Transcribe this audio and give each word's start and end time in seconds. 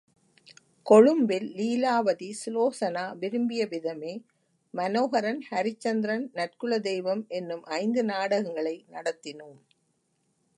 கொழும்பில், 0.85 1.45
லீலாவதி 1.51 2.29
சுலோசனா, 2.45 3.03
விரும்பியவிதமே, 3.19 4.13
மனோஹரன், 4.73 5.41
ஹரிச்சந்திரன், 5.51 6.25
நற்குல 6.33 6.79
தெய்வம் 6.79 7.25
என்னும் 7.27 7.63
ஐந்து 7.63 8.03
நாடகங்களை 8.03 8.85
நடத்தினோம். 8.91 9.59